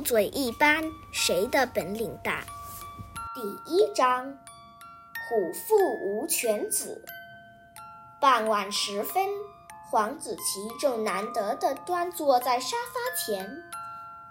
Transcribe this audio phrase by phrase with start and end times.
[0.00, 2.44] 嘴一般，谁的本领大？
[3.34, 4.38] 第一章：
[5.28, 7.04] 虎父无犬子。
[8.20, 9.26] 傍晚时分，
[9.90, 13.62] 黄子琪正难得的端坐在沙发前，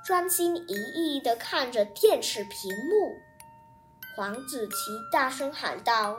[0.04, 3.18] 专心一意的看着电视屏幕。
[4.16, 4.74] 黄子琪
[5.12, 6.18] 大声喊道：“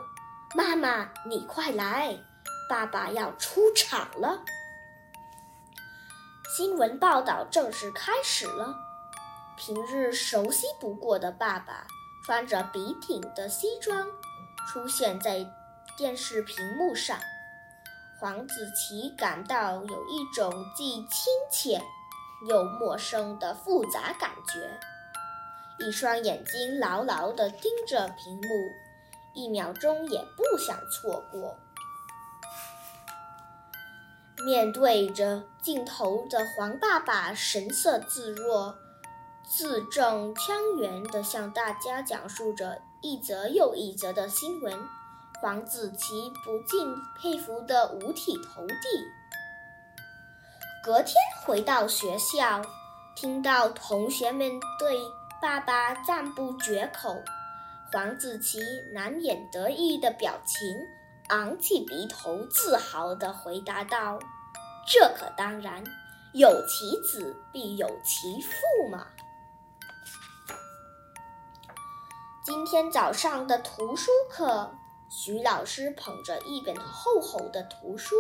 [0.54, 2.18] 妈妈，你快来，
[2.68, 4.42] 爸爸要出场了！”
[6.56, 8.87] 新闻报道正式开始了。
[9.58, 11.84] 平日熟悉不过的爸爸，
[12.24, 14.06] 穿着笔挺的西装，
[14.68, 15.44] 出现在
[15.96, 17.18] 电视屏幕上。
[18.20, 21.82] 黄子琪感到有一种既亲切
[22.48, 24.78] 又陌生的复杂感觉，
[25.84, 28.70] 一双眼睛牢牢地盯着屏幕，
[29.34, 31.58] 一秒钟也不想错过。
[34.44, 38.76] 面对着镜头的黄爸爸，神色自若、
[39.48, 44.78] 字正腔圆地向大家讲述着一则又一则的新闻。
[45.40, 48.76] 黄子琪不禁佩服得五体投地。
[50.84, 51.14] 隔天
[51.46, 52.60] 回到学校，
[53.16, 54.98] 听到同学们对
[55.40, 57.16] 爸爸赞不绝口，
[57.90, 58.60] 黄子琪
[58.92, 60.76] 难掩得意的表情，
[61.28, 64.18] 昂起鼻头，自豪地回答道
[64.86, 65.82] ：“这可当然，
[66.34, 69.06] 有其子必有其父嘛。”
[72.48, 74.72] 今天早上的图书课。
[75.10, 78.16] 徐老师捧着一本厚厚的图书，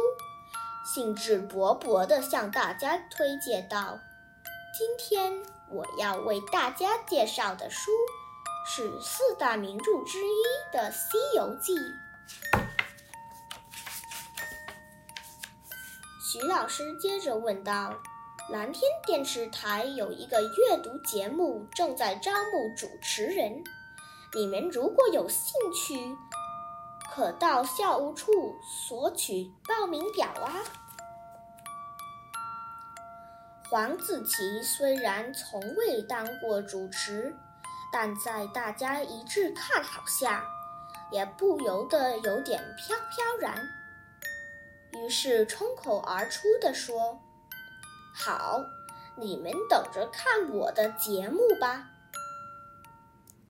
[0.84, 3.98] 兴致勃勃地向大家推介道
[4.76, 5.32] ：“今天
[5.70, 7.90] 我要为大家介绍的书
[8.66, 10.42] 是四大名著之一
[10.74, 11.74] 的《西游记》。”
[16.30, 17.94] 徐老师接着问道
[18.52, 23.64] ：“蓝天电视台有一个阅读节目正在招募主持人，
[24.34, 26.16] 你们如果有兴趣。”
[27.10, 28.30] 可到校务处
[28.62, 30.62] 索取报名表啊！
[33.68, 37.34] 黄子琪虽然从未当过主持，
[37.92, 40.44] 但在大家一致看好下，
[41.10, 43.68] 也不由得有点飘飘然。
[44.92, 47.18] 于是冲口而出的说
[48.14, 48.60] ：“好，
[49.16, 51.90] 你们等着看我的节目吧。”